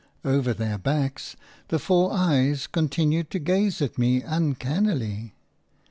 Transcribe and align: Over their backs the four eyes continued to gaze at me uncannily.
Over 0.25 0.51
their 0.55 0.79
backs 0.79 1.35
the 1.67 1.77
four 1.77 2.11
eyes 2.11 2.65
continued 2.65 3.29
to 3.29 3.37
gaze 3.37 3.83
at 3.83 3.99
me 3.99 4.23
uncannily. 4.23 5.35